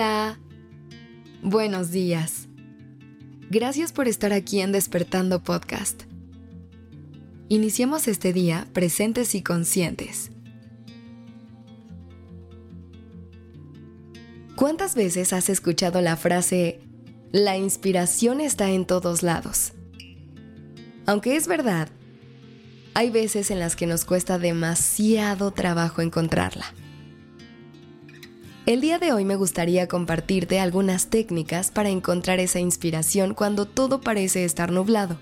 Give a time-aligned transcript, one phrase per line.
[0.00, 0.38] Hola.
[1.42, 2.48] Buenos días.
[3.50, 6.04] Gracias por estar aquí en Despertando Podcast.
[7.50, 10.30] Iniciemos este día presentes y conscientes.
[14.56, 16.80] ¿Cuántas veces has escuchado la frase,
[17.30, 19.74] la inspiración está en todos lados?
[21.04, 21.90] Aunque es verdad,
[22.94, 26.72] hay veces en las que nos cuesta demasiado trabajo encontrarla.
[28.66, 34.02] El día de hoy me gustaría compartirte algunas técnicas para encontrar esa inspiración cuando todo
[34.02, 35.18] parece estar nublado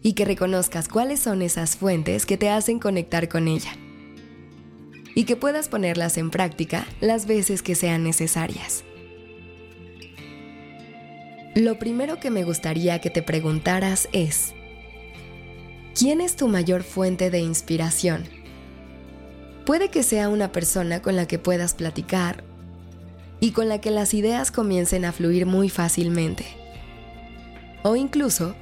[0.00, 3.72] y que reconozcas cuáles son esas fuentes que te hacen conectar con ella
[5.16, 8.84] y que puedas ponerlas en práctica las veces que sean necesarias.
[11.56, 14.54] Lo primero que me gustaría que te preguntaras es,
[15.98, 18.24] ¿quién es tu mayor fuente de inspiración?
[19.64, 22.44] Puede que sea una persona con la que puedas platicar
[23.40, 26.44] y con la que las ideas comiencen a fluir muy fácilmente.
[27.82, 28.54] O incluso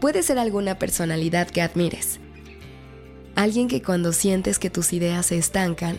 [0.00, 2.20] puede ser alguna personalidad que admires.
[3.34, 5.98] Alguien que cuando sientes que tus ideas se estancan,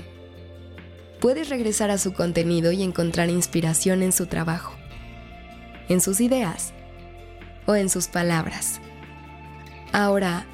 [1.19, 4.73] puedes regresar a su contenido y encontrar inspiración en su trabajo,
[5.87, 6.73] en sus ideas
[7.67, 8.79] o en sus palabras.
[9.91, 10.47] Ahora,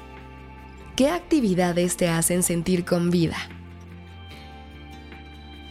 [0.94, 3.36] ¿qué actividades te hacen sentir con vida?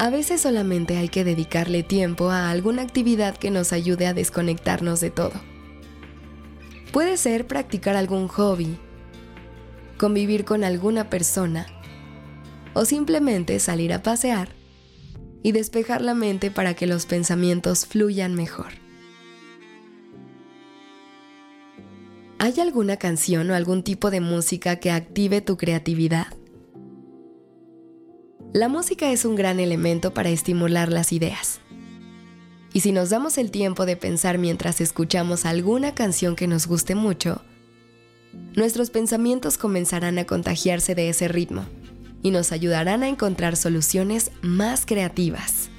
[0.03, 4.99] A veces solamente hay que dedicarle tiempo a alguna actividad que nos ayude a desconectarnos
[4.99, 5.31] de todo.
[6.91, 8.77] Puede ser practicar algún hobby,
[9.97, 11.67] convivir con alguna persona
[12.73, 14.49] o simplemente salir a pasear
[15.41, 18.73] y despejar la mente para que los pensamientos fluyan mejor.
[22.39, 26.27] ¿Hay alguna canción o algún tipo de música que active tu creatividad?
[28.53, 31.59] La música es un gran elemento para estimular las ideas.
[32.71, 36.93] Y si nos damos el tiempo de pensar mientras escuchamos alguna canción que nos guste
[36.93, 37.41] mucho,
[38.55, 41.65] nuestros pensamientos comenzarán a contagiarse de ese ritmo
[42.21, 45.69] y nos ayudarán a encontrar soluciones más creativas.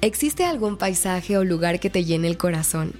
[0.00, 2.94] ¿Existe algún paisaje o lugar que te llene el corazón?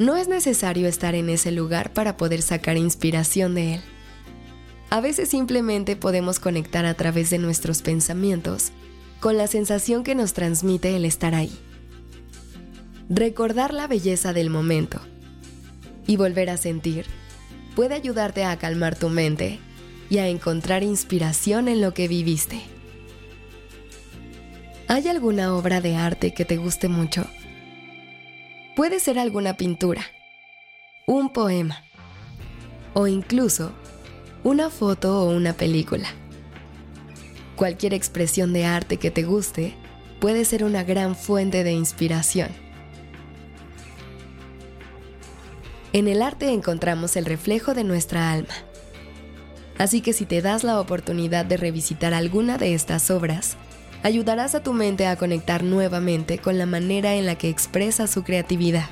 [0.00, 3.80] No es necesario estar en ese lugar para poder sacar inspiración de él.
[4.96, 8.72] A veces simplemente podemos conectar a través de nuestros pensamientos
[9.20, 11.52] con la sensación que nos transmite el estar ahí.
[13.10, 14.98] Recordar la belleza del momento
[16.06, 17.04] y volver a sentir
[17.74, 19.58] puede ayudarte a calmar tu mente
[20.08, 22.62] y a encontrar inspiración en lo que viviste.
[24.88, 27.26] ¿Hay alguna obra de arte que te guste mucho?
[28.74, 30.06] Puede ser alguna pintura,
[31.06, 31.84] un poema
[32.94, 33.74] o incluso
[34.46, 36.06] una foto o una película.
[37.56, 39.74] Cualquier expresión de arte que te guste
[40.20, 42.50] puede ser una gran fuente de inspiración.
[45.92, 48.54] En el arte encontramos el reflejo de nuestra alma.
[49.78, 53.56] Así que si te das la oportunidad de revisitar alguna de estas obras,
[54.04, 58.22] ayudarás a tu mente a conectar nuevamente con la manera en la que expresa su
[58.22, 58.88] creatividad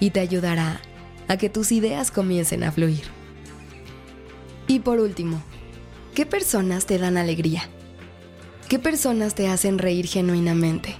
[0.00, 0.80] y te ayudará
[1.28, 3.17] a que tus ideas comiencen a fluir.
[4.68, 5.42] Y por último,
[6.14, 7.62] ¿qué personas te dan alegría?
[8.68, 10.94] ¿Qué personas te hacen reír genuinamente?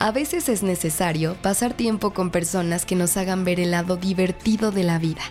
[0.00, 4.72] A veces es necesario pasar tiempo con personas que nos hagan ver el lado divertido
[4.72, 5.22] de la vida,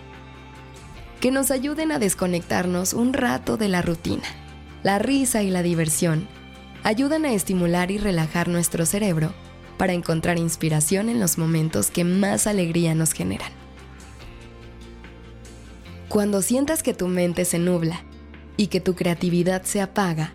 [1.20, 4.24] que nos ayuden a desconectarnos un rato de la rutina.
[4.82, 6.26] La risa y la diversión
[6.84, 9.34] ayudan a estimular y relajar nuestro cerebro
[9.76, 13.57] para encontrar inspiración en los momentos que más alegría nos generan.
[16.08, 18.02] Cuando sientas que tu mente se nubla
[18.56, 20.34] y que tu creatividad se apaga,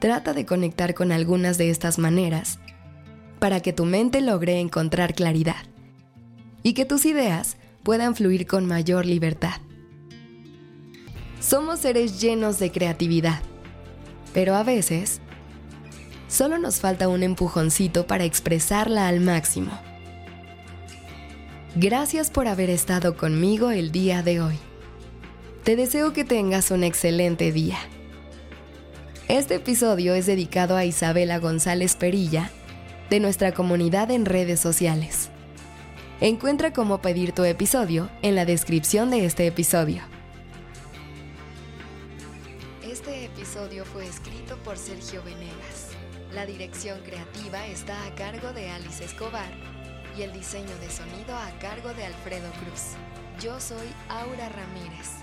[0.00, 2.58] trata de conectar con algunas de estas maneras
[3.38, 5.64] para que tu mente logre encontrar claridad
[6.64, 9.54] y que tus ideas puedan fluir con mayor libertad.
[11.38, 13.40] Somos seres llenos de creatividad,
[14.34, 15.20] pero a veces
[16.26, 19.70] solo nos falta un empujoncito para expresarla al máximo.
[21.76, 24.58] Gracias por haber estado conmigo el día de hoy.
[25.64, 27.78] Te deseo que tengas un excelente día.
[29.28, 32.50] Este episodio es dedicado a Isabela González Perilla,
[33.10, 35.28] de nuestra comunidad en redes sociales.
[36.20, 40.02] Encuentra cómo pedir tu episodio en la descripción de este episodio.
[42.82, 45.90] Este episodio fue escrito por Sergio Venegas.
[46.34, 49.52] La dirección creativa está a cargo de Alice Escobar
[50.18, 52.96] y el diseño de sonido a cargo de Alfredo Cruz.
[53.40, 55.22] Yo soy Aura Ramírez.